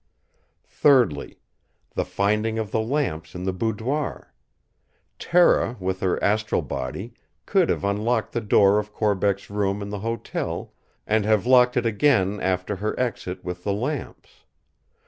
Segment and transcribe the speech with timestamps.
[0.65, 1.37] Thirdly:
[1.93, 4.33] the finding of the lamps in the boudoir.
[5.19, 7.13] Tera with her astral body
[7.45, 10.73] could have unlocked the door of Corbeck's room in the hotel,
[11.05, 14.41] and have locked it again after her exit with the lamps.